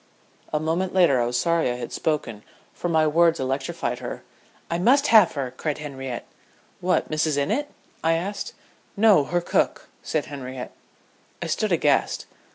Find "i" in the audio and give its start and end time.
1.21-1.27, 1.69-1.75, 4.67-4.79, 8.03-8.13, 11.39-11.45